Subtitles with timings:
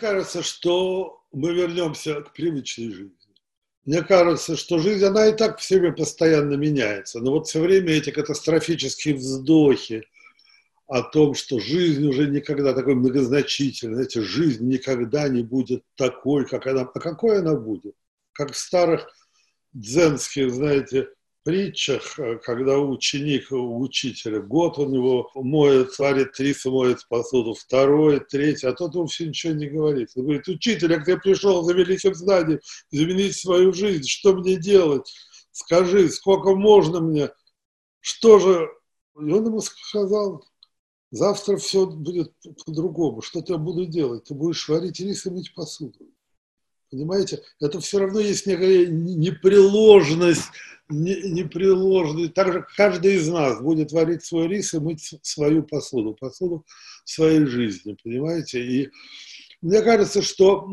[0.00, 3.12] Кажется, что мы вернемся к привычной жизни.
[3.84, 7.20] Мне кажется, что жизнь, она и так все время постоянно меняется.
[7.20, 10.06] Но вот все время эти катастрофические вздохи
[10.86, 16.66] о том, что жизнь уже никогда такой многозначительной, знаете, жизнь никогда не будет такой, как
[16.66, 16.82] она.
[16.82, 17.94] А какой она будет?
[18.32, 19.06] Как в старых
[19.74, 21.08] дзенских, знаете,
[21.42, 28.20] притчах, э, когда ученик у учителя, год у него моет, варит рис, моет посуду, второй,
[28.20, 30.10] третий, а тот ему все ничего не говорит.
[30.16, 35.12] Он говорит, учитель, к тебе пришел за великим знанием, изменить свою жизнь, что мне делать?
[35.52, 37.30] Скажи, сколько можно мне?
[38.00, 38.68] Что же?
[39.16, 40.44] И он ему сказал,
[41.10, 42.32] завтра все будет
[42.64, 43.20] по-другому.
[43.20, 44.24] Что я буду делать?
[44.24, 45.98] Ты будешь варить рис и мыть посуду.
[46.90, 47.42] Понимаете?
[47.60, 50.50] Это все равно есть некая непреложность,
[50.88, 52.34] непреложность.
[52.34, 56.66] Также каждый из нас будет варить свой рис и мыть свою посуду, посуду
[57.04, 58.60] своей жизни, понимаете?
[58.60, 58.90] И
[59.62, 60.68] мне кажется, что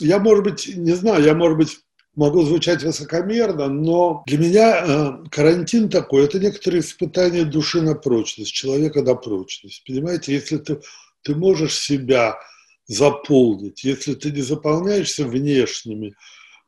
[0.00, 1.78] я, может быть, не знаю, я, может быть,
[2.14, 8.52] могу звучать высокомерно, но для меня э, карантин такой, это некоторые испытания души на прочность,
[8.52, 9.82] человека на прочность.
[9.86, 10.80] Понимаете, если ты,
[11.22, 12.38] ты можешь себя
[12.86, 13.84] заполнить.
[13.84, 16.14] Если ты не заполняешься внешними,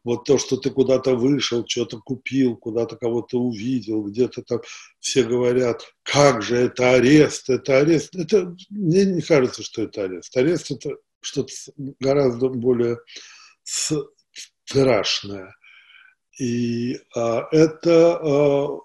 [0.04, 4.60] вот то, что ты куда-то вышел, что-то купил, куда-то кого-то увидел, где-то там
[5.00, 8.14] все говорят, как же это арест, это арест.
[8.14, 10.36] Это, мне не кажется, что это арест.
[10.36, 11.52] Арест– это что-то
[12.00, 12.98] гораздо более
[14.64, 15.56] страшное.
[16.38, 18.80] И а, это а,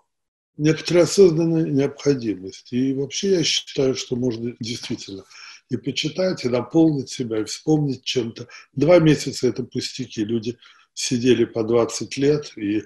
[0.55, 2.71] некоторая осознанная необходимость.
[2.71, 5.25] И вообще я считаю, что можно действительно–
[5.69, 8.47] и почитать, и наполнить себя, и вспомнить чем-то.
[8.73, 10.23] Два месяца– это пустяки.
[10.23, 10.57] Люди
[10.93, 12.83] сидели по 20 лет и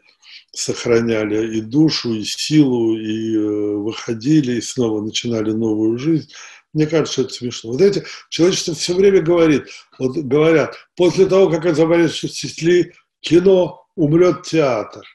[0.51, 6.29] сохраняли и душу, и силу, и э, выходили, и снова начинали новую жизнь.
[6.73, 7.71] Мне кажется, это смешно.
[7.71, 9.67] Вот эти человечество все время говорит,
[9.99, 15.05] вот говорят, после того, как изобрели кино, умрет театр.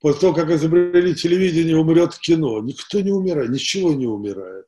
[0.00, 2.60] После того, как изобрели телевидение, умрет кино.
[2.60, 4.66] Никто не умирает, ничего не умирает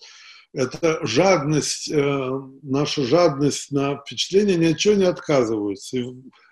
[0.55, 2.31] это жадность, э,
[2.63, 5.99] наша жадность на впечатление ни от чего не отказываются.
[5.99, 6.05] И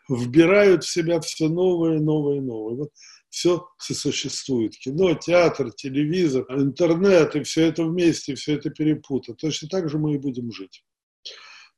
[0.09, 2.75] вбирают в себя все новое, новое, новое.
[2.75, 2.91] Вот
[3.31, 4.77] все сосуществует.
[4.77, 9.37] Кино, театр, телевизор, интернет, и все это вместе, все это перепутано.
[9.37, 10.85] Точно так же мы и будем жить.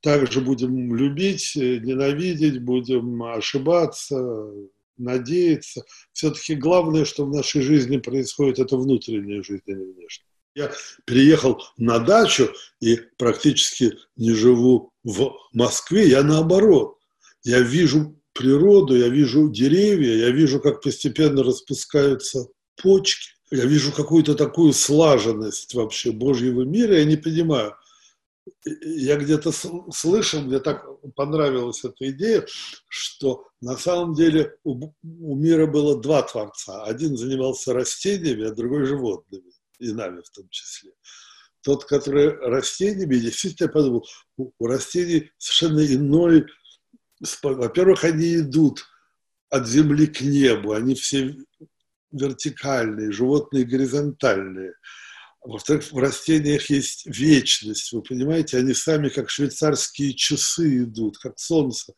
[0.01, 4.51] Также будем любить, ненавидеть, будем ошибаться,
[4.97, 5.83] надеяться.
[6.11, 10.34] Все-таки главное, что в нашей жизни происходит, это внутренняя жизнь, а не внешняя.
[10.55, 10.71] Я
[11.03, 12.49] переехал на дачу
[12.79, 16.97] и практически не живу в Москве, я наоборот.
[17.43, 22.47] Я вижу природу, я вижу деревья, я вижу, как постепенно распускаются
[22.81, 27.75] почки, я вижу какую-то такую слаженность вообще Божьего мира, я не понимаю.
[28.63, 29.51] Я где-то
[29.91, 30.85] слышал, мне так
[31.15, 32.45] понравилась эта идея,
[32.87, 36.83] что на самом деле у, мира было два творца.
[36.83, 40.91] Один занимался растениями, а другой животными и нами в том числе.
[41.61, 46.45] Тот, который растениями, действительно, я подумал, у, растений совершенно иной,
[47.41, 48.85] во-первых, они идут
[49.49, 51.35] от земли к небу, они все
[52.11, 54.73] вертикальные, животные горизонтальные.
[55.41, 61.93] Во-вторых, в растениях есть вечность, вы понимаете, они сами как швейцарские часы идут, как солнце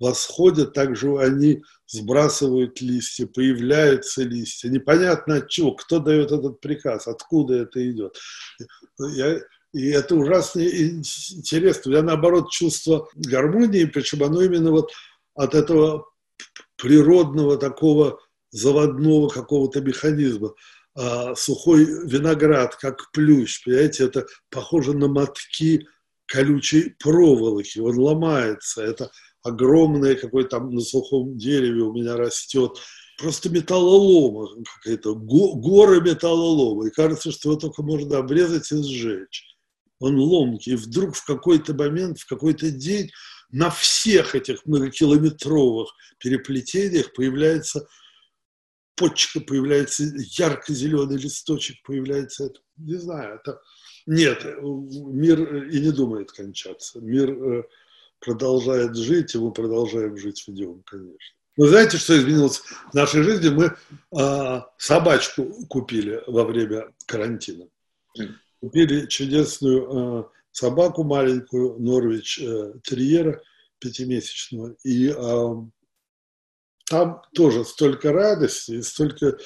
[0.00, 4.68] восходят, также они сбрасывают листья, появляются листья.
[4.68, 8.16] Непонятно от чего, кто дает этот приказ, откуда это идет.
[8.98, 9.40] Я,
[9.72, 11.92] и это ужасно интересно.
[11.92, 14.90] Я наоборот чувство гармонии, причем оно именно вот
[15.34, 16.06] от этого
[16.76, 18.18] природного такого
[18.50, 20.54] заводного какого-то механизма.
[20.94, 25.86] А, сухой виноград, как плющ, понимаете, это похоже на мотки
[26.26, 29.10] колючей проволоки, он ломается, это
[29.42, 32.78] огромное какое-то там на сухом дереве у меня растет.
[33.18, 36.86] Просто металлолома какая-то, горы металлолома.
[36.86, 39.44] И кажется, что его только можно обрезать и сжечь.
[39.98, 40.72] Он ломкий.
[40.72, 43.10] И вдруг в какой-то момент, в какой-то день
[43.50, 47.86] на всех этих многокилометровых переплетениях появляется
[48.96, 52.60] почка, появляется ярко-зеленый листочек, появляется это.
[52.76, 53.60] Не знаю, это...
[54.06, 57.00] Нет, мир и не думает кончаться.
[57.00, 57.62] Мир э,
[58.20, 61.18] продолжает жить, и мы продолжаем жить в нем, конечно.
[61.56, 62.58] Вы знаете, что изменилось
[62.90, 63.48] в нашей жизни?
[63.48, 63.76] Мы
[64.18, 67.68] а, собачку купили во время карантина.
[68.60, 73.42] Купили чудесную а, собаку маленькую, Норвич а, Терьера,
[73.78, 74.76] пятимесячного.
[74.84, 75.66] И а,
[76.86, 79.36] там тоже столько радости и столько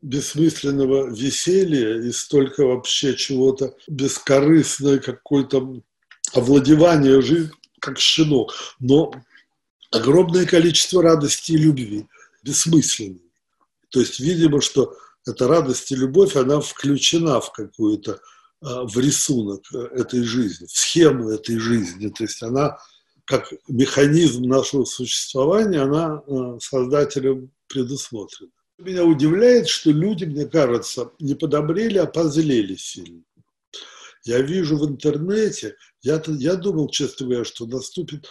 [0.00, 5.82] бессмысленного веселья и столько вообще чего-то бескорыстного, какой-то
[6.34, 9.12] овладевания жизнью как щенок, но
[9.90, 12.06] огромное количество радости и любви,
[12.42, 13.22] бессмысленной.
[13.90, 14.96] То есть, видимо, что
[15.26, 18.20] эта радость и любовь, она включена в какую-то,
[18.60, 22.08] а, в рисунок этой жизни, в схему этой жизни.
[22.08, 22.78] То есть она
[23.24, 28.50] как механизм нашего существования, она а, создателем предусмотрена.
[28.78, 33.22] Меня удивляет, что люди, мне кажется, не подобрели, а позлели сильно.
[34.24, 38.28] Я вижу в интернете, я, я думал, честно говоря, что наступит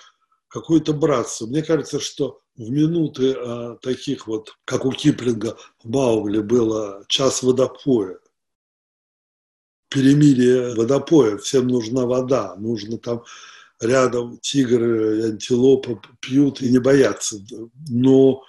[0.47, 1.47] какое-то братство.
[1.47, 7.43] Мне кажется, что в минуты а, таких вот, как у Киплинга в Маугле было час
[7.43, 8.19] водопоя,
[9.89, 13.23] перемирие водопоя, всем нужна вода, нужно там
[13.79, 17.37] рядом тигры антилопы пьют и не боятся.
[17.89, 18.43] Но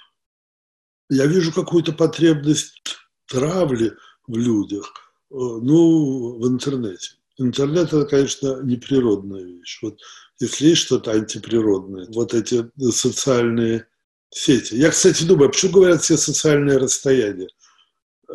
[1.11, 2.97] я вижу какую-то потребность
[3.27, 3.93] травли
[4.27, 4.93] в людях,
[5.31, 7.18] э, ну, в интернете.
[7.39, 9.79] Интернет– это, конечно, неприродная вещь.
[9.83, 9.99] Вот
[10.41, 13.87] если есть что-то антиприродное, вот эти социальные
[14.31, 14.75] сети.
[14.75, 17.49] Я, кстати, думаю, а почему говорят все социальные расстояния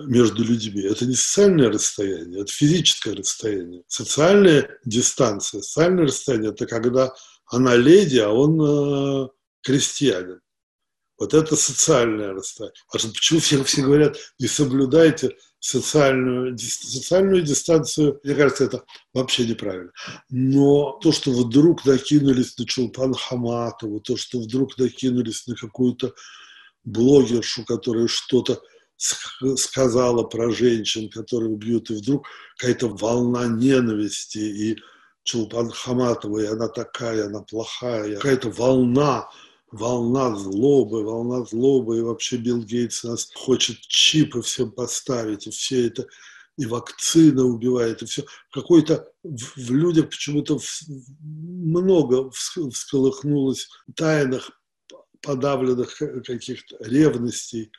[0.05, 0.81] между людьми?
[0.83, 3.83] Это не социальное расстояние, это физическое расстояние.
[3.88, 7.13] Социальная дистанция, социальное расстояние– это когда
[7.45, 9.27] она леди, а он э,
[9.61, 10.39] крестьянин.
[11.19, 12.75] Вот это социальное расстояние.
[12.88, 18.83] А почему все, все говорят, не соблюдайте социальную, социальную дистанцию, мне кажется, это
[19.13, 19.92] вообще неправильно.
[20.30, 26.13] Но то, что вдруг накинулись на Чулпан Хаматову, то, что вдруг накинулись на какую-то
[26.83, 28.62] блогершу, которая что-то
[28.98, 32.27] сказала про женщин, которые бьют, и вдруг
[32.57, 34.77] какая-то волна ненависти, и
[35.24, 39.30] Чулпан Хаматова, и она такая, она плохая, какая-то волна
[39.73, 45.87] волна злобы, волна злобы, и вообще Билл Гейтс нас хочет чипы всем поставить, и все
[45.87, 46.07] это,
[46.57, 48.23] и вакцина убивает, и все.
[48.51, 50.59] Какой-то в, в людях почему-то
[51.19, 54.51] много всколыхнулось тайных,
[55.21, 57.71] подавленных каких-то ревностей.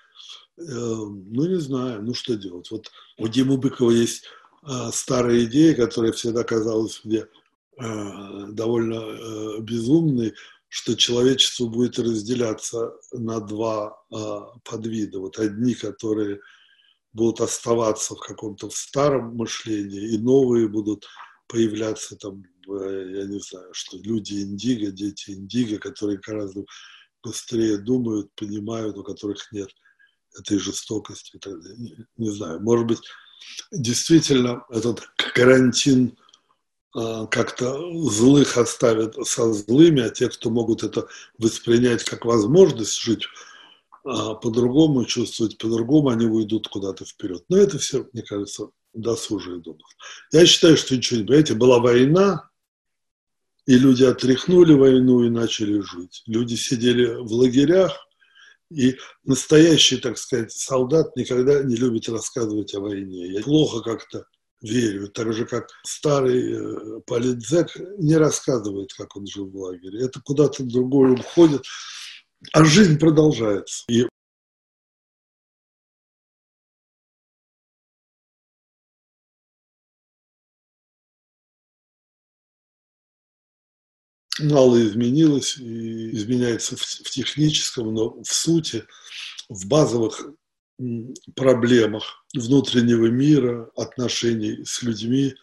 [0.59, 2.73] Эм, ну, не знаю, ну что делать.
[2.73, 4.25] Вот у Димы Быкова есть
[4.63, 7.27] а, старая идея, которая всегда казалась мне
[7.79, 10.35] а, довольно безумной,
[10.75, 15.21] что человечество будет разделяться на два а, подвида.
[15.21, 16.41] Вот одни, которые
[17.13, 21.07] будут оставаться в каком-то старом мышлении, и новые будут
[21.47, 26.65] появляться там, я не знаю, что люди индиго, дети индиго, которые гораздо
[27.23, 29.69] быстрее думают, понимают, у которых нет
[30.37, 31.39] этой жестокости.
[31.79, 33.01] Не, не знаю, может быть,
[33.71, 35.03] действительно этот
[35.35, 36.19] карантин
[36.95, 37.77] как-то
[38.09, 41.09] злых оставят со злыми, а те, кто могут это
[41.39, 43.27] воспринять как возможность жить
[44.05, 47.45] а, по-другому, чувствовать по-другому, они уйдут куда-то вперед.
[47.49, 49.89] Но это все, мне кажется, досужие домыслы.
[50.31, 52.51] Я считаю, что ничего не понимаете, была война,
[53.67, 56.23] и люди отряхнули войну и начали жить.
[56.27, 58.07] Люди сидели в лагерях,
[58.71, 63.33] и настоящий, так сказать, солдат никогда не любит рассказывать о войне.
[63.33, 64.27] Я плохо как-то
[64.65, 70.05] верю, так же как старый э, политзек не рассказывает, как он жил в лагере.
[70.05, 71.65] Это куда-то другое уходит,
[72.53, 73.85] а жизнь продолжается.
[73.89, 74.07] И
[84.41, 88.85] мало изменилось и изменяется в, в техническом, но в сути,
[89.49, 90.27] в базовых
[91.35, 95.35] проблемах внутреннего мира, отношений с людьми,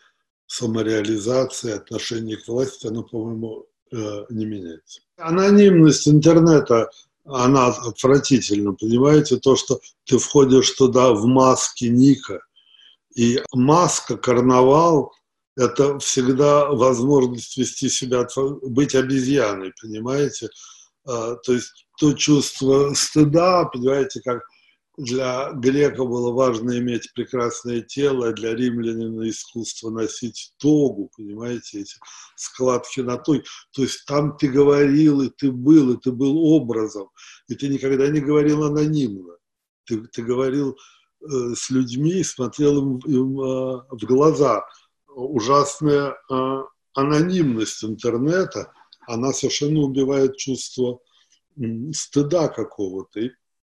[0.47, 5.01] самореализации, отношений к власти, оно, по-моему, э, не меняется.
[5.17, 6.89] Анонимность интернета,
[7.23, 12.41] она отвратительна, понимаете, то, что ты входишь туда в маске Ника,
[13.15, 15.13] и маска, карнавал–
[15.57, 18.27] это всегда возможность вести себя,
[18.61, 20.49] быть обезьяной, понимаете?
[21.05, 24.43] А, то есть то чувство стыда, понимаете, как
[24.97, 31.95] для грека было важно иметь прекрасное тело, а для римлянина искусство носить тогу, понимаете, эти
[32.35, 33.43] складки на той.
[33.73, 37.09] То есть там ты говорил, и ты был, и ты был образом,
[37.47, 39.35] и ты никогда не говорил анонимно.
[39.85, 40.77] Ты, ты говорил
[41.21, 44.65] э, с людьми, смотрел им, им э, в глаза.
[45.07, 48.73] Ужасная э, анонимность интернета,
[49.07, 50.99] она совершенно убивает чувство
[51.93, 53.19] стыда какого-то.
[53.19, 53.31] И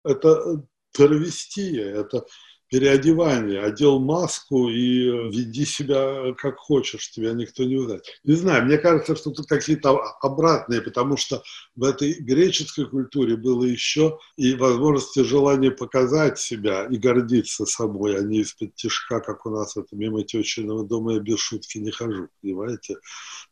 [0.03, 2.25] это травестия, это,
[2.73, 8.03] переодевание, одел маску и веди себя как хочешь, тебя никто не узнает.
[8.23, 11.43] Не знаю, мне кажется, что тут какие-то обратные, потому что
[11.75, 18.17] в этой греческой культуре было еще и возможность и желание показать себя и гордиться собой,
[18.17, 21.91] а не из-под тяжка, как у нас это мимо тещиного дома я без шутки не
[21.91, 22.95] хожу, понимаете?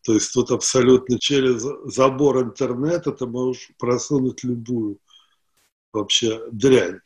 [0.03, 4.97] То есть тут абсолютно через забор интернета ты можешь просунуть любую
[5.93, 7.01] вообще дрянь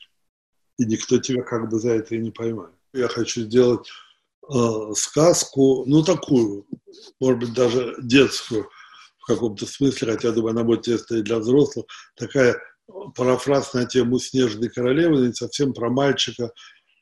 [0.77, 2.74] и никто тебя как бы за это и не поймает.
[2.94, 3.88] Я хочу сделать
[4.50, 6.65] э, сказку, ну такую,
[7.20, 8.70] может быть, даже детскую
[9.20, 12.58] в каком-то смысле, хотя, думаю, она будет тестой для взрослых, такая
[13.15, 16.51] парафраз на тему «Снежной королевы», не совсем про мальчика,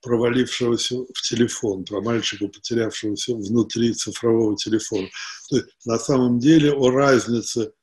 [0.01, 5.07] провалившегося в телефон, про мальчика, потерявшегося внутри цифрового телефона.
[5.49, 7.82] То есть, на самом деле о разнице Э,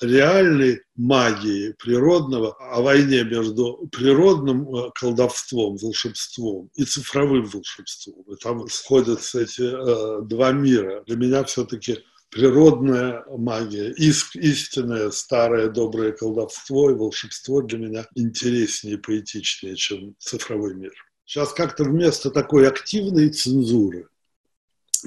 [0.00, 8.22] реальной магии природного, о войне между природным э, колдовством, волшебством и цифровым волшебством.
[8.32, 11.02] И там сходятся эти э, два мира.
[11.06, 11.98] Для меня все-таки
[12.30, 20.14] природная магия, иск, истинное старое доброе колдовство и волшебство для меня интереснее и поэтичнее, чем
[20.18, 20.92] цифровой мир.
[21.24, 24.08] Сейчас как-то вместо такой активной цензуры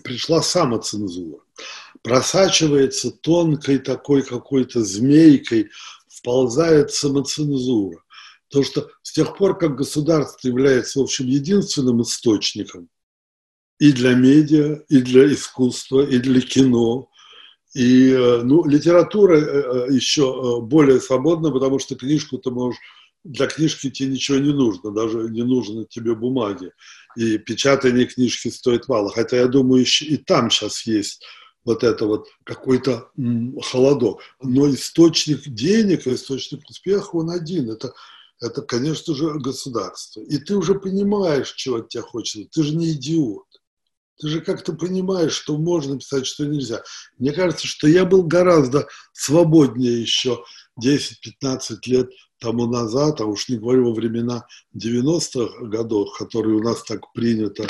[0.03, 1.39] пришла самоцензура
[2.07, 5.71] просачивается тонкой такой какой-то змейкой,
[6.07, 8.01] вползает самоцензура.
[8.47, 12.87] Потому что с тех пор, как государство является, в общем, единственным источником
[13.77, 17.09] и для медиа, и для искусства, и для кино,
[17.75, 22.79] и э, ну, литература э, э, еще более свободна, потому что книжку ты можешь
[23.25, 26.71] для книжки тебе ничего не нужно, даже не нужно тебе бумаги.
[27.17, 29.11] И печатание книжки стоит мало.
[29.11, 31.25] Хотя я думаю, и там сейчас есть
[31.67, 33.11] вот это вот какой-то
[33.61, 34.21] холодок.
[34.41, 37.69] Но источник денег, источник успеха, он один.
[37.69, 37.93] Это,
[38.39, 40.21] это, конечно же, государство.
[40.21, 42.49] И ты уже понимаешь, чего от тебя хочется.
[42.53, 43.43] Ты же не идиот.
[44.17, 46.83] Ты же как-то понимаешь, что можно писать, что нельзя.
[47.17, 50.45] Мне кажется, что я был гораздо свободнее еще
[50.81, 52.09] 10-15 лет
[52.39, 57.69] тому назад, а уж не говорю во времена 90-х годов, которые у нас так принято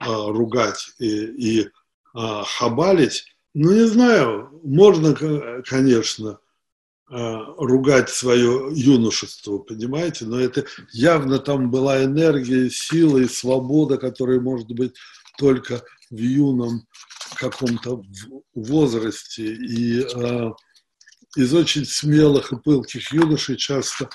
[0.00, 1.70] а, ругать и, и
[2.12, 5.14] а, хабалить, ну, не знаю, можно,
[5.64, 6.38] конечно,
[7.10, 14.40] э, ругать свое юношество, понимаете, но это явно там была энергия, сила и свобода, которая
[14.40, 14.92] может быть
[15.38, 16.86] только в юном
[17.36, 18.02] каком-то
[18.54, 19.54] возрасте.
[19.54, 20.50] И э,
[21.36, 24.10] из очень смелых и пылких юношей часто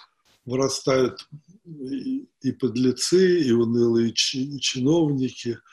[0.46, 1.28] вырастают
[1.66, 5.58] и, и подлецы, и унылые чиновники–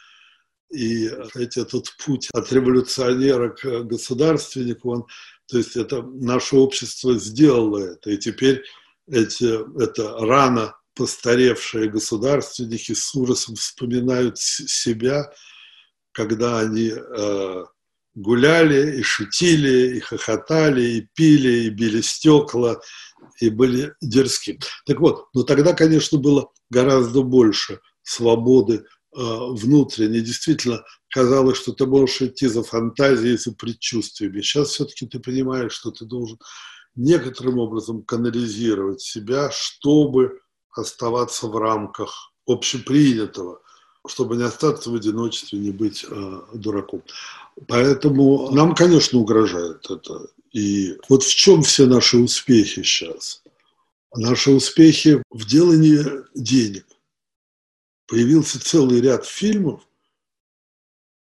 [0.70, 5.06] и знаете, этот путь от революционера к государственнику, он,
[5.46, 8.62] то есть это наше общество сделало это, и теперь
[9.10, 15.32] эти, это рано постаревшие государственники с ужасом вспоминают себя,
[16.12, 17.64] когда они э,
[18.14, 22.80] гуляли и шутили, и хохотали, и пили, и били стекла,
[23.40, 24.58] и были дерзки.
[24.86, 28.84] Так вот, но тогда, конечно, было гораздо больше свободы
[29.18, 34.40] внутренне действительно казалось, что ты можешь идти за фантазией, за предчувствиями.
[34.40, 36.38] Сейчас все-таки ты понимаешь, что ты должен
[36.94, 43.60] некоторым образом канализировать себя, чтобы оставаться в рамках общепринятого,
[44.06, 47.02] чтобы не остаться в одиночестве, не быть э, дураком.
[47.66, 50.28] Поэтому нам, конечно, угрожает это.
[50.52, 53.42] И вот в чем все наши успехи сейчас?
[54.14, 56.86] Наши успехи в делании денег
[58.08, 59.86] появился целый ряд фильмов,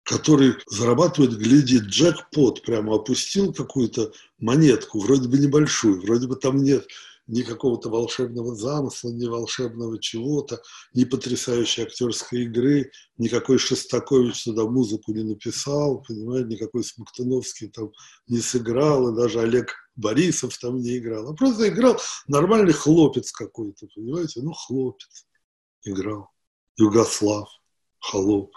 [0.04, 6.86] который зарабатывает, глядит, джекпот, прямо опустил какую-то монетку, вроде бы небольшую, вроде бы там нет
[7.26, 10.62] ни какого-то волшебного замысла, ни волшебного чего-то,
[10.94, 17.90] ни потрясающей актерской игры, никакой Шостакович туда музыку не написал, понимаете, никакой Смоктуновский там
[18.28, 23.88] не сыграл, и даже Олег Борисов там не играл, а просто играл нормальный хлопец какой-то,
[23.92, 25.26] понимаете, ну хлопец
[25.82, 26.30] играл.
[26.76, 27.48] Югослав,
[27.98, 28.52] холоп.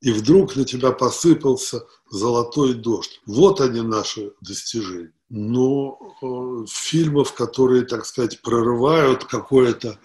[0.00, 3.20] И вдруг на тебя посыпался золотой дождь.
[3.26, 5.12] Вот они наши достижения.
[5.28, 9.98] Но э, фильмов, которые, так сказать, прорывают какое-то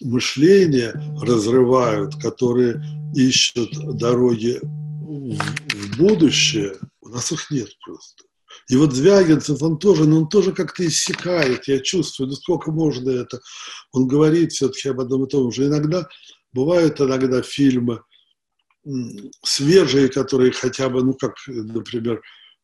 [0.00, 2.82] мышление, разрывают, которые
[3.14, 8.24] ищут дороги в, в будущее, у нас их нет просто.
[8.68, 13.10] И вот Звягинцев, он тоже, но он тоже как-то иссякает, я чувствую, ну сколько можно
[13.10, 13.40] это.
[13.92, 15.66] Он говорит все-таки об одном и том же.
[15.66, 16.08] Иногда,
[16.52, 18.00] бывают иногда фильмы
[19.42, 22.22] свежие, которые хотя бы, ну как, например,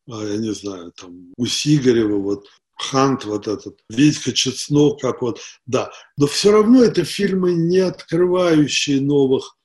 [0.09, 5.39] а, я не знаю, там, у Сигарева, вот, Хант, вот этот, Витька Чеснок, как вот,
[5.67, 5.91] да.
[6.17, 9.55] Но все равно это фильмы, не открывающие новых,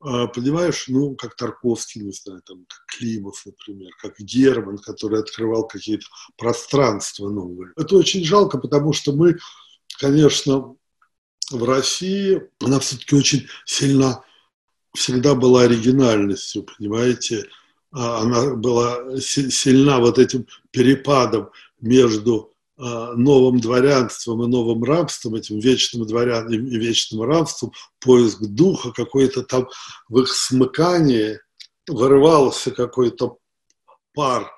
[0.00, 6.06] понимаешь, ну, как Тарковский, не знаю, там, как Климов, например, как Герман, который открывал какие-то
[6.36, 7.72] пространства новые.
[7.76, 9.38] Это очень жалко, потому что мы,
[9.98, 10.76] конечно,
[11.50, 14.22] в России, она все-таки очень сильно,
[14.94, 17.48] всегда была оригинальностью, понимаете,
[17.90, 21.50] а, она была сильна вот этим перепадом
[21.80, 28.92] между а, новым дворянством и новым рабством, этим вечным дворянством и вечным рабством, поиск духа,
[28.92, 29.68] какой-то там
[30.08, 31.40] в их смыкании
[31.88, 33.38] вырывался какой-то
[34.14, 34.50] пар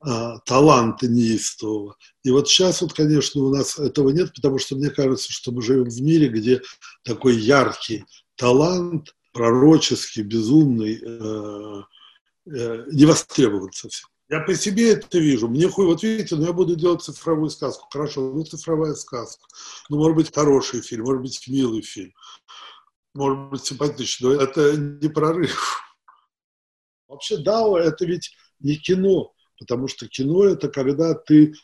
[0.00, 1.96] а, таланта неистового.
[2.22, 5.60] И вот сейчас вот, конечно, у нас этого нет, потому что мне кажется, что мы
[5.60, 6.62] живем в мире, где
[7.02, 8.04] такой яркий
[8.36, 11.82] талант, пророческий, безумный, э,
[12.46, 14.08] э, не востребован совсем.
[14.30, 15.48] Я по себе это вижу.
[15.48, 17.88] Мне хуй, вот видите, ну я буду делать цифровую сказку.
[17.90, 19.46] Хорошо, ну цифровая сказка.
[19.88, 22.12] Ну, может быть, хороший фильм, может быть, милый фильм.
[23.14, 24.36] Может быть, симпатичный.
[24.36, 25.82] Но это не прорыв.
[27.08, 29.32] Вообще, да, это ведь не кино.
[29.58, 31.54] Потому что кино– это когда ты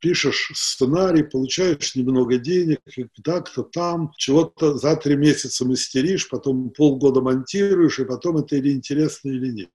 [0.00, 2.80] пишешь сценарий, получаешь немного денег,
[3.22, 9.28] так-то там, чего-то за три месяца мастеришь, потом полгода монтируешь, и потом это или интересно,
[9.28, 9.70] или нет.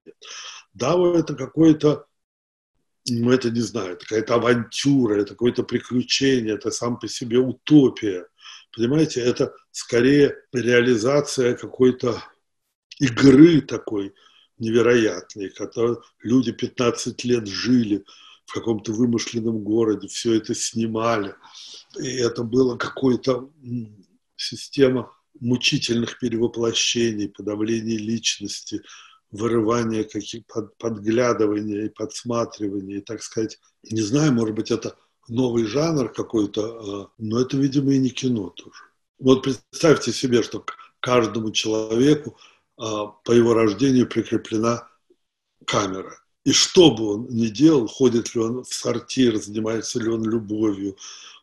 [0.72, 2.06] Да, это какое-то
[3.08, 8.26] ну, это не знаю, какая-то авантюра, это какое-то приключение, это сам по себе утопия.
[8.72, 12.22] Понимаете, это скорее реализация какой-то
[12.98, 14.14] игры такой
[14.58, 18.04] невероятной, которой люди 15 лет жили
[18.46, 21.34] в каком-то вымышленном городе, все это снимали.
[21.98, 23.50] И это было какой-то
[24.36, 28.82] система мучительных перевоплощений, подавления личности,
[29.34, 34.96] вырывание, каких, под, подглядывания и подсматривания, и, так сказать, не знаю, может быть, это
[35.28, 38.76] новый жанр какой-то, а, но это, видимо, и не кино тоже.
[39.18, 40.64] Вот представьте себе, что
[41.00, 42.36] каждому человеку
[42.76, 44.88] а, по его рождению прикреплена
[45.66, 46.16] камера.
[46.44, 50.96] И что бы он ни делал, ходит ли он в сортир, занимается ли он любовью,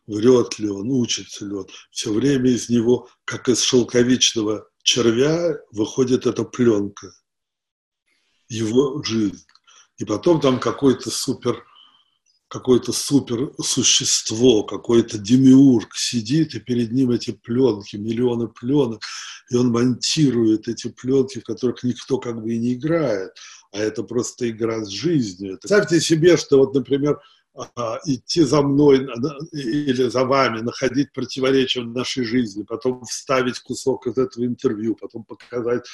[0.07, 6.25] врет ли он, учится ли он, все время из него, как из шелковичного червя, выходит
[6.25, 7.11] эта пленка–
[8.51, 9.45] его жизнь.
[9.97, 11.63] И потом там какой-то супер,
[12.47, 19.03] какое-то супер существо, какой-то демиург сидит, и перед ним эти пленки, миллионы пленок,
[19.49, 23.31] и он монтирует эти пленки, в которых никто как бы и не играет,
[23.71, 25.57] а это просто игра с жизнью.
[25.59, 27.19] Представьте себе, что вот, например,
[28.05, 29.07] идти за мной
[29.51, 35.25] или за вами, находить противоречия в нашей жизни, потом вставить кусок из этого интервью, потом
[35.25, 35.85] показать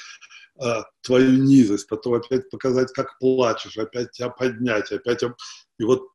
[0.59, 5.23] а, твою низость, потом опять показать, как плачешь, опять тебя поднять, опять...
[5.79, 6.07] И вот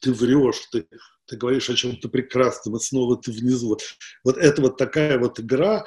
[0.00, 0.86] ты врешь, ты,
[1.26, 3.78] ты говоришь о чем-то прекрасном, и снова ты внизу.
[4.24, 5.84] Вот это вот такая вот игра.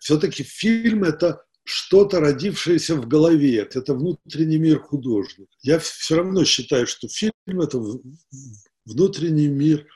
[0.00, 5.50] Все-таки фильм– это что-то родившееся в голове, это внутренний мир художника.
[5.62, 7.80] Я все равно считаю, что фильм– это
[8.84, 9.86] внутренний мир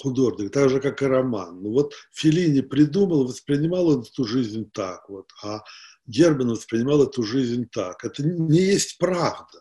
[0.00, 1.60] художника, так же, как и роман.
[1.60, 5.62] Ну вот Филини придумал, воспринимал эту жизнь так вот, а
[6.06, 8.04] Герман воспринимал эту жизнь так.
[8.04, 9.60] Это не есть правда.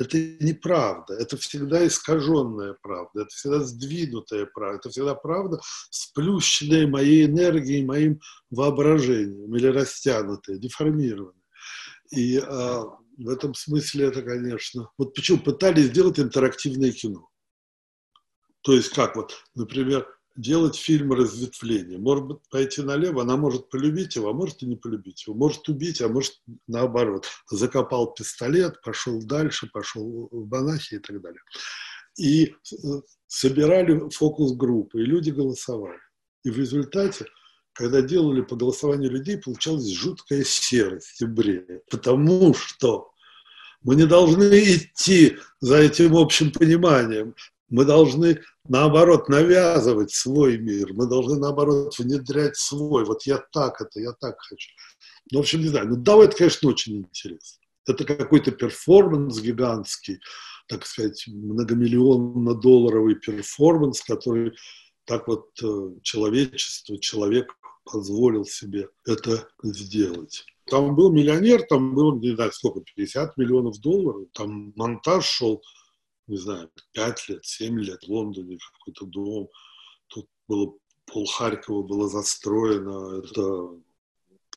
[0.00, 1.12] Это неправда.
[1.12, 3.22] Это всегда искаженная правда.
[3.22, 4.78] Это всегда сдвинутая правда.
[4.78, 5.60] Это всегда правда,
[5.90, 8.18] сплющенная моей энергией, моим
[8.50, 11.34] воображением или растянутая, деформированная.
[12.12, 12.84] И а,
[13.18, 14.90] в этом смысле это, конечно...
[14.96, 17.28] Вот почему пытались сделать интерактивное кино.
[18.62, 20.06] То есть как вот, например,
[20.36, 21.98] делать фильм разветвления.
[21.98, 25.36] Может пойти налево, она может полюбить его, а может и не полюбить его.
[25.36, 26.34] Может убить, а может
[26.66, 27.26] наоборот.
[27.50, 31.40] Закопал пистолет, пошел дальше, пошел в монахи и так далее.
[32.16, 32.76] И э,
[33.26, 35.98] собирали фокус-группы, и люди голосовали.
[36.44, 37.26] И в результате,
[37.72, 41.84] когда делали по голосованию людей, получалась жуткая серость и бред.
[41.90, 43.10] Потому что
[43.82, 47.34] мы не должны идти за этим общим пониманием.
[47.70, 50.92] Мы должны, наоборот, навязывать свой мир.
[50.92, 53.04] Мы должны, наоборот, внедрять свой.
[53.04, 54.70] Вот я так это, я так хочу.
[55.30, 55.88] Ну, в общем, не знаю.
[55.88, 57.60] Ну, да, это, конечно, очень интересно.
[57.86, 60.20] Это какой-то перформанс гигантский,
[60.68, 64.52] так сказать, многомиллионно-долларовый перформанс, который
[65.06, 67.52] так вот э, человечество, человек
[67.84, 70.44] позволил себе это сделать.
[70.66, 75.62] Там был миллионер, там было, не знаю, сколько, 50 миллионов долларов, там монтаж шел
[76.26, 79.48] не знаю, пять лет, семь лет в Лондоне какой-то дом.
[80.08, 80.74] Тут было
[81.06, 83.22] пол Харькова было застроено.
[83.22, 83.70] Это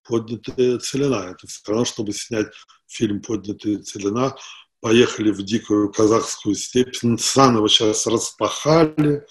[0.03, 1.31] поднятая целина.
[1.31, 2.47] Это все равно, чтобы снять
[2.87, 4.35] фильм «Поднятая целина»,
[4.81, 9.25] поехали в дикую казахскую степь, заново сейчас распахали,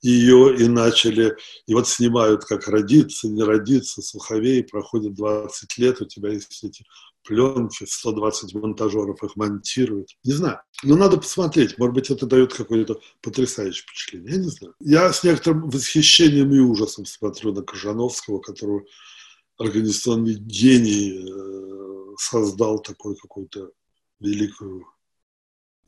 [0.00, 6.04] ее и начали, и вот снимают, как родиться, не родиться, Суховей, проходит 20 лет, у
[6.04, 6.84] тебя есть эти
[7.24, 10.10] пленки, 120 монтажеров их монтируют.
[10.24, 10.60] Не знаю.
[10.82, 11.78] Но надо посмотреть.
[11.78, 14.32] Может быть, это дает какое-то потрясающее впечатление.
[14.32, 14.74] Я не знаю.
[14.80, 18.82] Я с некоторым восхищением и ужасом смотрю на Кожановского, которого
[19.58, 23.70] организационный гений э, создал такой какой-то
[24.20, 24.86] великую,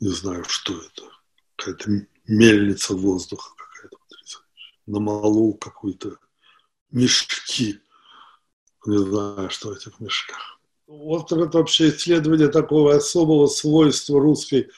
[0.00, 1.10] не знаю, что это,
[1.56, 4.46] какая-то мельница воздуха какая-то потрясающая.
[4.86, 6.18] Намолол какой-то
[6.90, 7.80] мешки.
[8.86, 10.53] Не знаю, что в этих мешках.
[10.86, 14.68] Вот это вообще исследование такого особого свойства русской,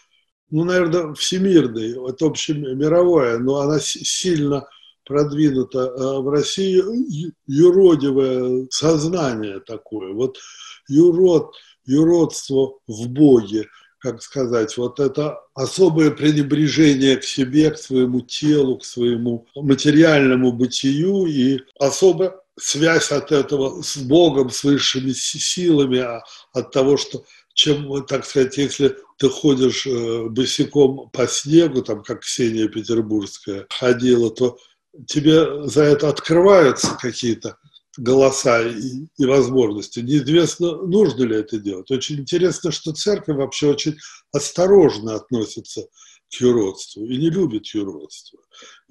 [0.51, 4.69] ну, наверное, всемирной, это общемировое, но она сильно
[5.05, 6.83] продвинута э, в России
[7.47, 10.13] юродивое сознание такое.
[10.13, 10.39] Вот
[10.89, 13.67] юрод, юродство в Боге,
[13.99, 21.27] как сказать, вот это особое пренебрежение к себе, к своему телу, к своему материальному бытию
[21.27, 28.05] и особо связь от этого с Богом, с высшими силами, а от того, что чем,
[28.07, 34.59] так сказать, если ты ходишь э, босиком по снегу, там, как Ксения Петербургская ходила, то
[35.07, 37.57] тебе за это открываются какие-то
[37.97, 40.01] голоса и, и возможности.
[40.01, 41.91] Неизвестно, нужно ли это делать.
[41.91, 43.97] Очень интересно, что церковь вообще очень
[44.33, 45.89] осторожно относится к
[46.35, 48.39] юродству и не любит юродство.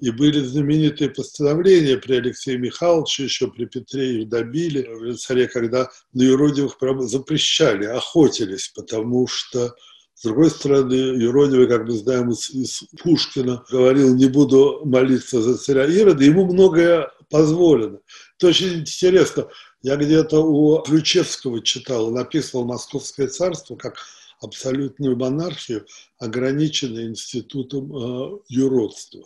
[0.00, 5.90] И были знаменитые постановления при Алексее Михайловиче, еще при Петре их добили, в царе, когда
[6.12, 9.74] на юродивых запрещали, охотились, потому что
[10.14, 15.58] с другой стороны, юродивый, как мы знаем из, из Пушкина, говорил, не буду молиться за
[15.58, 17.98] царя Ирода, ему многое позволено.
[18.38, 19.48] Это очень интересно.
[19.82, 23.98] Я где-то у Ключевского читал, он описывал Московское царство как
[24.40, 25.86] абсолютную монархию,
[26.18, 29.22] ограниченную институтом э, юродства.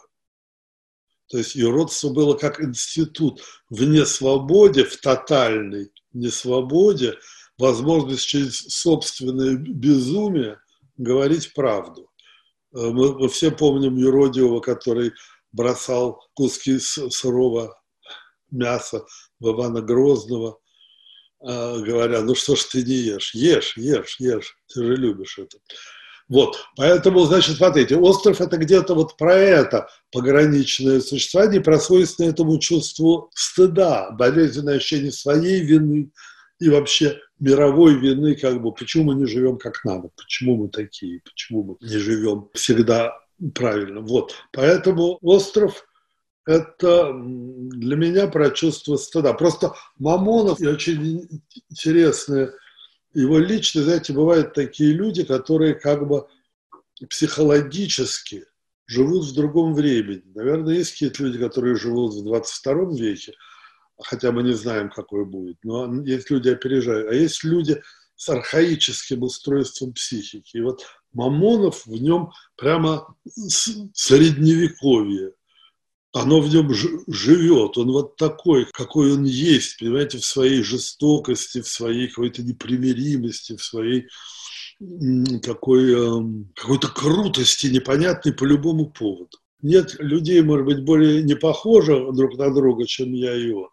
[1.29, 7.15] То есть юродство было как институт в несвободе, в тотальной несвободе,
[7.57, 10.61] возможность через собственное безумие
[10.97, 12.11] говорить правду.
[12.73, 15.13] Э, мы, мы все помним юродивого, который
[15.53, 17.81] бросал куски сырого
[18.51, 19.05] мяса
[19.39, 20.60] в Ивана Грозного,
[21.41, 23.35] говоря, ну что ж ты не ешь?
[23.35, 25.59] Ешь, ешь, ешь, ты же любишь это.
[26.29, 32.57] Вот, поэтому, значит, смотрите, остров– это где-то вот про это пограничное существование, про свойственное этому
[32.61, 36.13] чувству стыда, болезненное ощущение своей вины
[36.61, 41.21] и вообще мировой вины, как бы, почему мы не живем как надо, почему мы такие,
[41.25, 43.13] почему мы не живем всегда
[43.53, 44.01] правильно.
[44.01, 45.85] Вот, поэтому остров
[46.47, 49.35] это для меня про чувство стыда.
[49.35, 51.29] Просто Мамонов очень
[51.71, 52.53] интересная
[53.13, 56.27] его личность, знаете, бывают такие люди, которые как бы
[57.09, 58.45] психологически
[58.87, 60.23] живут в другом времени.
[60.35, 63.33] Наверное, есть какие-то люди, которые живут в 22 веке,
[63.99, 67.83] хотя мы не знаем, какой будет, но есть люди опережают, а есть люди
[68.17, 70.59] с архаическим устройством психики.
[70.59, 73.17] И вот Мамонов в нем прямо
[73.95, 75.33] средневековье
[76.13, 81.69] оно в нем живет, он вот такой, какой он есть, понимаете, в своей жестокости, в
[81.69, 84.09] своей какой-то непримиримости, в своей
[85.43, 89.39] такой эм, какой-то крутости непонятной по любому поводу.
[89.63, 93.69] Нет людей, может быть, более не похожих друг на друга, чем я и он.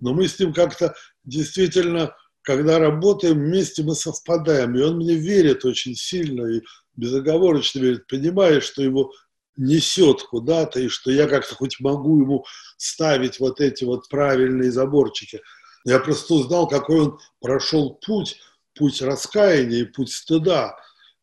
[0.00, 0.94] Но мы с ним как-то
[1.24, 4.76] действительно, когда работаем вместе, мы совпадаем.
[4.76, 6.62] И он мне верит очень сильно и
[6.96, 9.12] безоговорочно верит, понимая, что его
[9.56, 12.44] несет куда-то, и что я как-то хоть могу ему
[12.76, 15.40] ставить вот эти вот правильные заборчики.
[15.84, 18.38] Я просто узнал, какой он прошел путь,
[18.74, 20.76] путь раскаяния и путь стыда.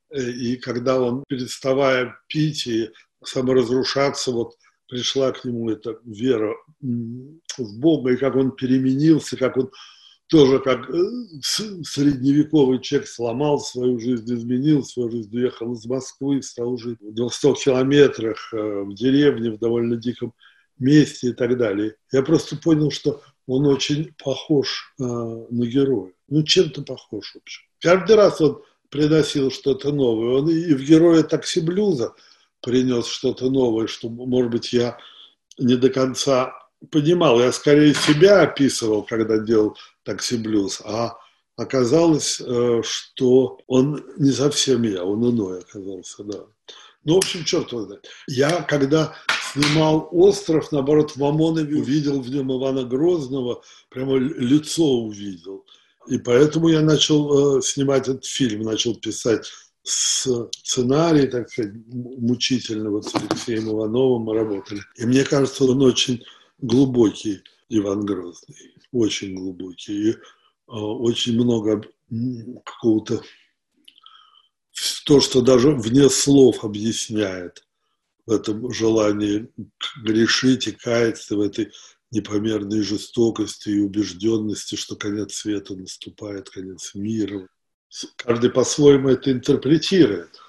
[0.10, 2.92] Э, и когда он, переставая пить и
[3.24, 4.56] саморазрушаться, вот
[4.88, 9.72] пришла к нему эта вера в Бога, и как он переменился, как он
[10.28, 10.94] тоже как э,
[11.42, 17.64] средневековый человек сломал свою жизнь, изменил свою жизнь, уехал из Москвы, стал жить в 200
[17.64, 20.34] километрах, э, в деревне, в довольно диком
[20.80, 21.96] месте и так далее.
[22.12, 26.14] Я просто понял, что он очень похож э, на героя.
[26.30, 27.64] Ну, чем-то похож, в общем.
[27.80, 30.40] Каждый раз он приносил что-то новое.
[30.40, 32.14] Он и в героя такси блюза
[32.62, 34.98] принес что-то новое, что, может быть, я
[35.58, 36.54] не до конца
[36.92, 37.40] понимал.
[37.40, 41.18] Я скорее себя описывал, когда делал такси блюз, а
[41.56, 46.40] оказалось, э, что он не совсем я, он иной оказался, да.
[47.06, 47.88] Ну, в общем, черт его.
[48.28, 49.14] Я, когда
[49.52, 55.66] снимал «Остров», наоборот, в Мамонове увидел в нем Ивана Грозного, прямо лицо увидел.
[56.08, 59.50] И поэтому я начал э, снимать этот фильм, начал писать
[59.84, 64.82] сценарий, так сказать, мучительно, вот с Алексеем Ивановым мы работали.
[64.96, 66.24] И мне кажется, он очень
[66.64, 70.10] глубокий, Иван Грозный, очень глубокий.
[70.10, 70.16] И э,
[70.68, 71.84] очень много
[72.66, 73.22] какого-то,
[75.06, 77.64] то, что даже вне слов объясняет
[78.26, 79.52] в этом желании
[80.04, 81.72] грешить и каяться в этой
[82.12, 87.48] непомерной жестокости и убежденности, что конец света наступает, конец мира.
[88.16, 90.40] Каждый по-своему это интерпретирует.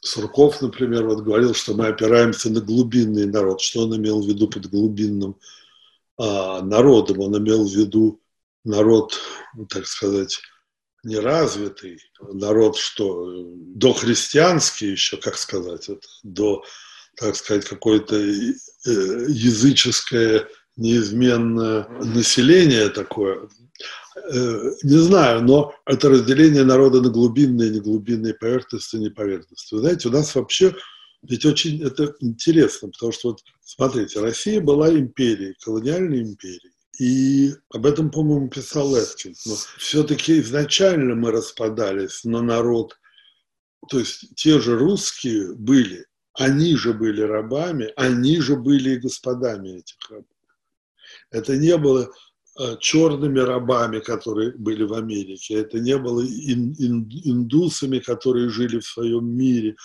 [0.00, 3.60] Сурков, например, вот говорил, что мы опираемся на глубинный народ.
[3.60, 5.36] Что он имел в виду под глубинным
[6.16, 7.20] а, народом?
[7.20, 8.20] Он имел в виду
[8.64, 9.18] народ,
[9.54, 10.40] ну, так сказать,
[11.02, 16.64] неразвитый, народ, что дохристианский еще, как сказать, это, до,
[17.16, 18.54] так сказать, какое-то э,
[19.28, 23.48] языческое неизменное население такое, э,
[24.82, 29.74] не знаю, но это разделение народа на глубинные, неглубинные поверхности, неповерхности.
[29.74, 30.74] Вы знаете, у нас вообще
[31.22, 36.72] ведь очень это интересно, потому что вот смотрите, Россия была империей, колониальной империей.
[37.00, 39.34] И об этом, по-моему, писал Лескин.
[39.46, 42.98] Но все-таки изначально мы распадались на народ.
[43.88, 49.78] То есть те же русские были, они же были рабами, они же были и господами
[49.78, 50.26] этих рабов.
[51.30, 52.08] Это не было э,
[52.80, 58.84] черными рабами, которые были в Америке, это не было ин, ин, индусами, которые жили в
[58.86, 59.76] своем мире.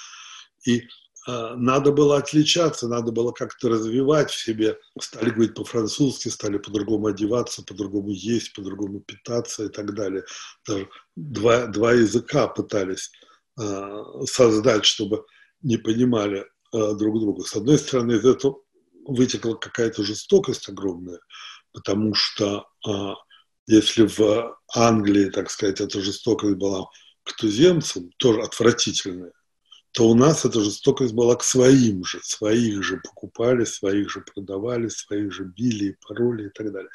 [0.66, 0.80] И
[1.28, 4.78] э, надо было отличаться, надо было как-то развивать в себе.
[5.00, 10.24] Стали говорить по-французски, стали по-другому одеваться, по-другому есть, по-другому питаться и так далее.
[10.68, 13.12] Даже два, два языка пытались
[13.60, 15.26] э, создать, чтобы
[15.62, 17.44] не понимали э, друг друга.
[17.44, 18.62] С одной стороны, из этого
[19.06, 21.20] вытекла какая-то жестокость огромная,
[21.74, 23.16] потому что а,
[23.68, 26.88] если в Англии, так сказать, эта жестокость была
[27.24, 29.32] к туземцам, тоже отвратительная,
[29.92, 34.88] то у нас эта жестокость была к своим же, своих же покупали, своих же продавали,
[34.90, 36.90] своих же били, пароли и так далее.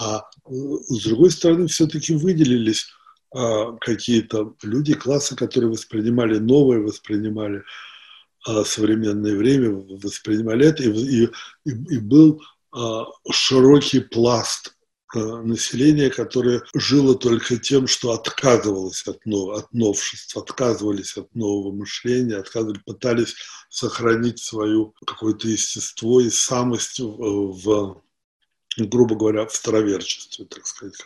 [0.00, 2.88] А э, с другой стороны, все-таки выделились
[3.32, 7.62] а, какие-то люди, классы, которые воспринимали новое, воспринимали
[8.46, 11.30] а, современное время воспринимали это, и, и,
[11.64, 12.42] и был
[13.30, 14.76] широкий пласт
[15.14, 21.72] а, населения, которое жило только тем, что отказывалось от, нов, от новшеств, отказывались от нового
[21.72, 23.34] мышления, отказывались, пытались
[23.70, 28.02] сохранить свое какое-то естество и самость в, в
[28.76, 30.96] грубо говоря, в староверчестве, так сказать,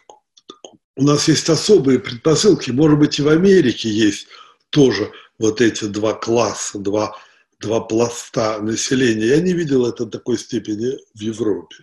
[0.96, 4.26] У нас есть особые предпосылки, может быть, и в Америке есть
[4.70, 7.16] тоже вот эти два класса, два
[7.60, 9.26] два пласта населения.
[9.26, 11.76] Я не видел это в такой степени в Европе.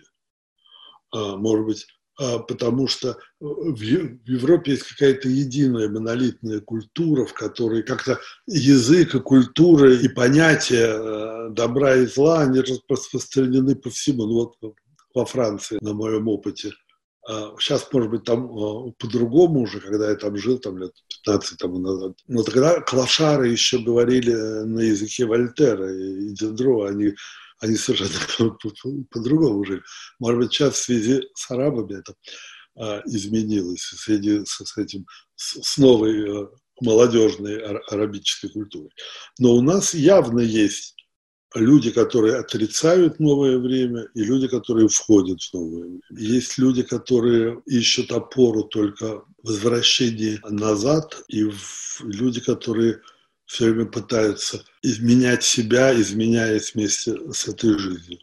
[1.12, 1.86] А, может быть,
[2.20, 9.20] а, потому что в Европе есть какая-то единая монолитная культура, в которой как-то язык и
[9.20, 14.26] культура и понятия э, добра и зла, они распространены по всему.
[14.26, 14.74] Ну вот
[15.14, 16.72] во Франции, на моем опыте,
[17.58, 20.92] Сейчас, а, может быть, там а, по-другому уже, когда я там жил, там лет
[21.24, 22.16] 15 тому назад.
[22.26, 27.14] Но тогда клашары еще говорили на языке Вольтера и Дендро, они,
[27.60, 28.56] они совершенно
[29.10, 29.82] по-другому жили.
[30.18, 32.14] Может быть, сейчас в связи с арабами это
[32.76, 35.04] а, изменилось, в связи с, с этим,
[35.36, 36.48] с, с новой
[36.80, 37.60] молодежной
[37.90, 38.90] арабической культурой.
[39.38, 40.94] Но у нас явно есть
[41.58, 46.00] люди, которые отрицают новое время, и люди, которые входят в новое время.
[46.10, 49.48] Есть люди, которые ищут опору только в
[50.50, 51.50] назад, и
[52.02, 53.00] люди, которые
[53.46, 58.18] все время пытаются изменять себя, изменяясь вместе с этой жизнью.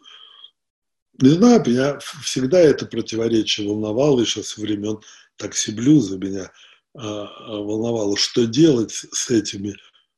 [1.22, 5.00] Не знаю, меня всегда это противоречие волновало, еще со времен
[5.38, 6.52] такси-блюза меня
[6.94, 9.76] а, а, волновало, что делать с этими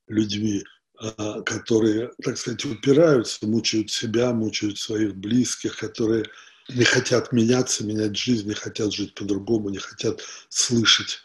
[0.07, 0.63] людьми–
[1.45, 6.25] которые, так сказать, упираются, мучают себя, мучают своих близких, которые
[6.69, 11.19] не хотят меняться, менять жизнь, не хотят жить по-другому, не хотят слышать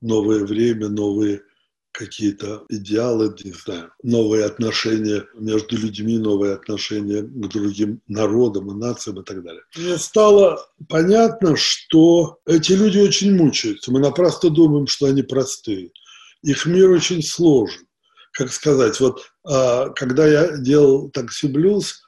[0.00, 1.42] новое время, новые
[1.90, 9.20] какие-то идеалы, не знаю, новые отношения между людьми, новые отношения к другим народам и нациям
[9.20, 9.62] и так далее.
[9.76, 13.90] Мне стало понятно, что эти люди очень мучаются.
[13.90, 15.90] Мы напрасно думаем, что они простые.
[16.42, 17.87] Их мир очень сложен
[18.38, 22.04] как сказать, вот а, когда я делал такси блюз,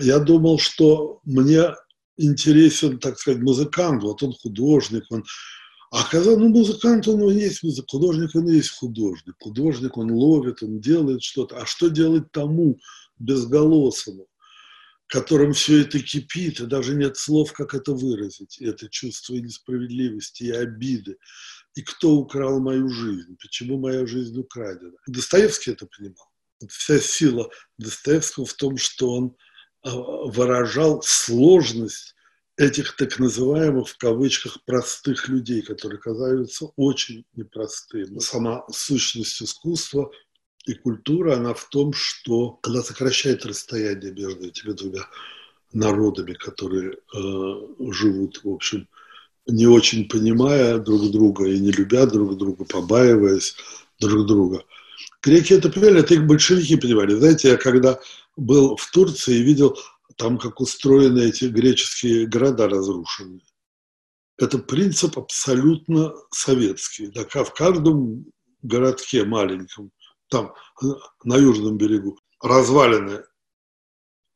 [0.00, 1.74] я думал, что мне
[2.16, 5.24] интересен, так сказать, музыкант, вот он художник, он
[5.90, 9.34] а оказалось, ну, музыкант, он, он есть музык, художник, он есть художник.
[9.38, 11.58] Художник, он ловит, он делает что-то.
[11.58, 12.78] А что делать тому
[13.18, 14.26] безголосому,
[15.06, 20.50] которым все это кипит, и даже нет слов, как это выразить, это чувство несправедливости и
[20.50, 21.18] обиды,
[21.74, 24.92] и кто украл мою жизнь, почему моя жизнь украдена.
[25.06, 26.28] Достоевский это понимал.
[26.68, 29.36] Вся сила Достоевского в том, что он
[29.82, 32.14] а, выражал сложность
[32.56, 38.18] этих так называемых в кавычках простых людей, которые казаются очень непростыми.
[38.18, 40.10] Сама сущность искусства
[40.66, 45.08] и культура, она в том, что она сокращает расстояние между этими двумя
[45.72, 48.88] народами, которые э, живут, в общем,
[49.46, 53.54] не очень понимая друг друга и не любя друг друга, побаиваясь
[53.98, 54.64] друг друга.
[55.22, 57.14] Греки это понимали, это их большевики понимали.
[57.14, 57.98] Знаете, я когда
[58.36, 59.78] был в Турции и видел
[60.16, 63.40] там, как устроены эти греческие города разрушенные.
[64.38, 67.08] Это принцип абсолютно советский.
[67.08, 68.26] Да, в каждом
[68.62, 69.90] городке маленьком,
[70.28, 70.54] там
[71.24, 73.22] на южном берегу, развалины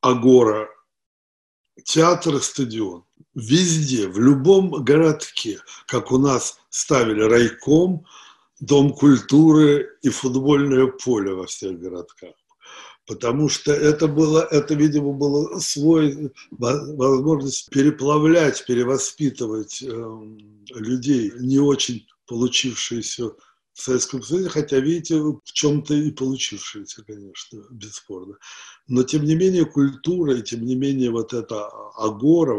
[0.01, 0.69] Агора,
[1.83, 3.06] театр и стадион.
[3.37, 8.03] Везде, в любом городке, как у нас ставили райком,
[8.59, 12.33] дом культуры и футбольное поле во всех городках
[13.05, 20.19] потому что это было, это, видимо, было свой возможность переплавлять, перевоспитывать э,
[20.75, 23.31] людей, не очень получившиеся
[23.77, 28.35] в Советском Союзе, хотя, видите, в чем-то и получившиеся, конечно, бесспорно.
[28.87, 32.55] Но, тем не менее, культура и, тем не менее, вот эта агора,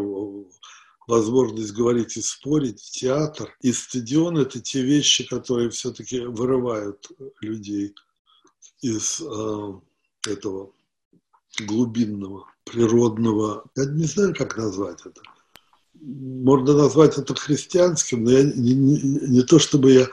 [1.09, 7.95] возможность говорить и спорить, театр и стадион– это те вещи, которые все-таки вырывают людей
[8.83, 9.73] из э,
[10.29, 10.71] этого
[11.61, 15.23] глубинного, природного, я не знаю, как назвать это.
[15.95, 20.09] Можно назвать это христианским, но я не, не, не то, чтобы я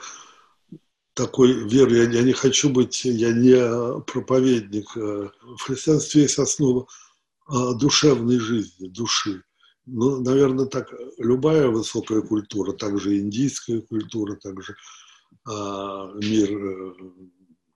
[1.12, 4.96] такой веры, я, я не хочу быть, я не проповедник.
[4.96, 6.86] В христианстве есть основа
[7.48, 9.44] душевной жизни, души.
[9.86, 14.76] Ну, наверное, так любая высокая культура, также индийская культура, также
[15.44, 16.94] а, мир э,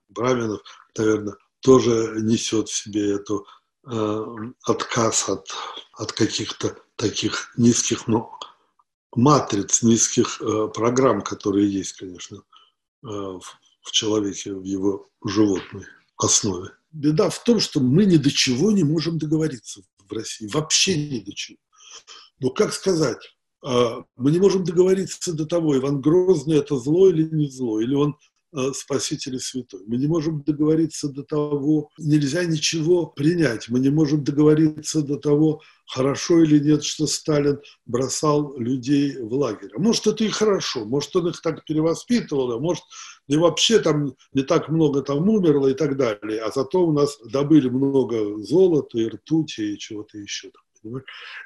[0.09, 0.61] браминов,
[0.97, 3.45] наверное, тоже несет в себе эту
[3.89, 4.25] э,
[4.65, 5.47] отказ от,
[5.93, 8.29] от каких-то таких низких ну,
[9.15, 12.41] матриц, низких э, программ, которые есть, конечно, э,
[13.03, 13.41] в,
[13.81, 15.85] в человеке, в его животной
[16.17, 16.71] основе.
[16.91, 21.19] Беда в том, что мы ни до чего не можем договориться в России, вообще ни
[21.19, 21.57] до чего.
[22.39, 23.19] Но как сказать,
[23.65, 27.95] э, мы не можем договориться до того, Иван Грозный это зло или не зло, или
[27.95, 28.15] он
[28.53, 29.79] Э, Спаситель и Святой.
[29.87, 33.69] Мы не можем договориться до того, нельзя ничего принять.
[33.69, 39.71] Мы не можем договориться до того, хорошо или нет, что Сталин бросал людей в лагерь.
[39.73, 42.83] А может, это и хорошо, может, он их так перевоспитывал, а может,
[43.29, 46.41] и вообще там не так много там умерло и так далее.
[46.41, 50.51] А зато у нас добыли много золота и ртути и чего-то еще.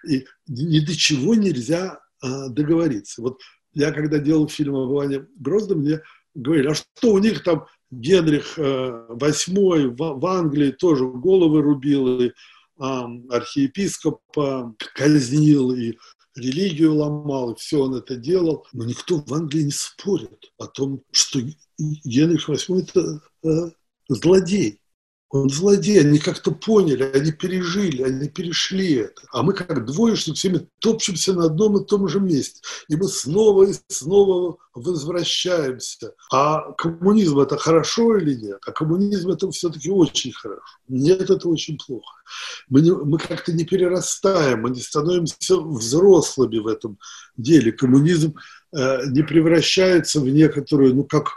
[0.07, 3.21] И ни до чего нельзя а, договориться.
[3.21, 3.39] Вот
[3.73, 6.01] я когда делал фильм о Иване Грозном, мне
[6.33, 12.21] говорили, а что у них там Генрих VIII э, в, в Англии тоже головы рубил,
[12.21, 12.31] и
[12.77, 15.97] а, архиепископа казнил, и
[16.35, 18.65] религию ломал, и все он это делал.
[18.73, 21.39] Но никто в Англии не спорит о том, что
[21.77, 23.71] Генрих VIII– это э,
[24.09, 24.81] злодей.
[25.29, 29.21] Он злодей, они как-то поняли, они пережили, они перешли это.
[29.31, 32.61] А мы как двоечник всеми топчемся на одном и том же месте.
[32.89, 36.13] И мы снова и снова возвращаемся.
[36.31, 38.59] А коммунизм это хорошо или нет?
[38.65, 40.61] А коммунизм это все-таки очень хорошо.
[40.87, 42.21] Нет, это очень плохо.
[42.69, 46.99] Мы, не, мы как-то не перерастаем, мы не становимся взрослыми в этом
[47.35, 47.71] деле.
[47.71, 48.35] Коммунизм
[48.73, 51.31] э, не превращается в некоторую, ну как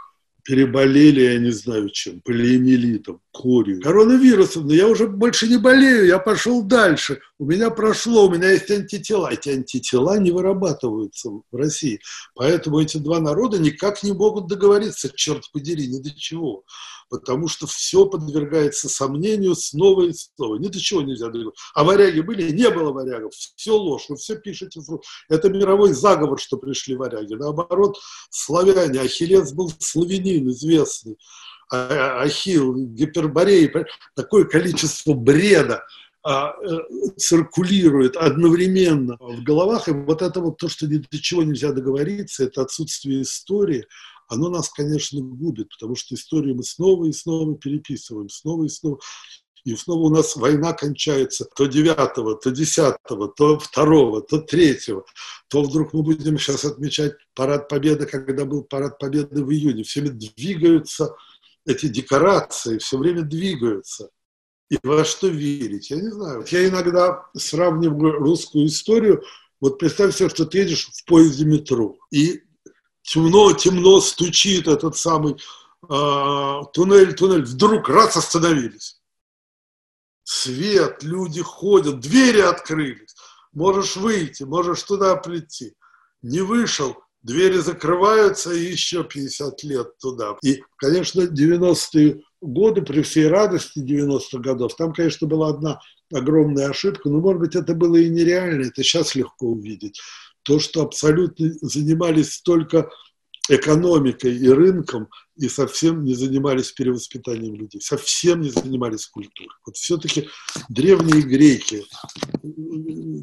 [0.49, 6.19] переболели, я не знаю чем, полиэмилитом, корью, коронавирусом, но я уже больше не болею, я
[6.19, 9.31] пошел дальше, у меня прошло, у меня есть антитела.
[9.31, 11.99] Эти антитела не вырабатываются в России,
[12.35, 16.63] поэтому эти два народа никак не могут договориться, черт подери, ни до чего
[17.09, 20.57] потому что все подвергается сомнению снова и снова.
[20.57, 21.63] Ни до чего нельзя договориться.
[21.73, 22.51] А варяги были?
[22.51, 23.33] Не было варягов.
[23.33, 24.79] Все ложь, вы все пишете.
[25.27, 27.33] Это мировой заговор, что пришли варяги.
[27.33, 27.97] Наоборот,
[28.29, 29.01] славяне.
[29.01, 31.17] Ахиллес был славянин известный.
[31.71, 33.71] А, Ахилл, Гиперборей.
[34.15, 35.83] Такое количество бреда
[36.23, 36.79] а, э,
[37.17, 42.43] циркулирует одновременно в головах, и вот это вот то, что ни до чего нельзя договориться,
[42.43, 43.85] это отсутствие истории,
[44.27, 48.99] оно нас, конечно, губит, потому что историю мы снова и снова переписываем, снова и снова.
[49.65, 55.03] И снова у нас война кончается то девятого, то десятого, то второго, то третьего.
[55.49, 59.83] То вдруг мы будем сейчас отмечать парад Победы, когда был парад Победы в июне.
[59.83, 61.15] Все двигаются
[61.65, 64.09] эти декорации, все время двигаются.
[64.69, 65.89] И во что верить?
[65.89, 66.45] Я не знаю.
[66.47, 69.23] Я иногда сравниваю русскую историю.
[69.59, 72.41] Вот представь себе, что ты едешь в поезде метро, и
[73.01, 79.01] темно, темно стучит этот самый э, туннель, туннель, вдруг раз остановились.
[80.23, 83.15] Свет, люди ходят, двери открылись.
[83.51, 85.75] Можешь выйти, можешь туда прийти.
[86.21, 90.37] Не вышел, двери закрываются еще 50 лет туда.
[90.43, 95.79] И, конечно, 90-е годы, при всей радости 90-х годов, там, конечно, была одна
[96.13, 99.99] огромная ошибка, но, может быть, это было и нереально, это сейчас легко увидеть.
[100.43, 102.89] То, что абсолютно занимались только
[103.49, 109.49] экономикой и рынком и совсем не занимались перевоспитанием людей, совсем не занимались культурой.
[109.65, 110.29] Вот все-таки
[110.69, 111.83] древние греки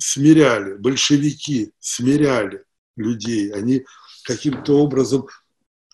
[0.00, 2.65] смиряли, большевики смиряли
[2.96, 3.84] людей, они
[4.24, 5.26] каким-то образом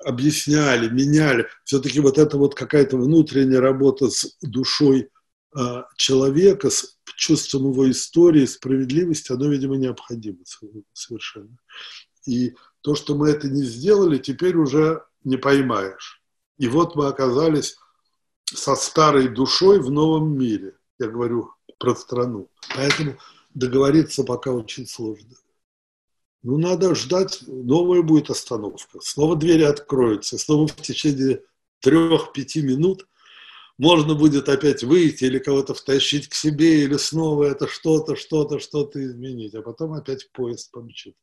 [0.05, 1.49] объясняли, меняли.
[1.65, 5.11] Все-таки вот эта вот какая-то внутренняя работа с душой
[5.57, 10.39] э, человека, с чувством его истории, справедливости, оно, видимо, необходимо
[10.93, 11.57] совершенно.
[12.27, 16.23] И то, что мы это не сделали, теперь уже не поймаешь.
[16.59, 17.77] И вот мы оказались
[18.45, 20.77] со старой душой в новом мире.
[20.99, 22.51] Я говорю про страну.
[22.75, 23.19] Поэтому
[23.55, 25.37] договориться пока очень сложно.
[26.43, 28.99] Ну, надо ждать, новая будет остановка.
[29.01, 31.43] Снова двери откроются, снова в течение
[31.81, 33.07] трех-пяти минут
[33.79, 39.05] можно будет опять выйти или кого-то втащить к себе, или снова это что-то, что-то, что-то
[39.05, 41.17] изменить, а потом опять поезд помчит.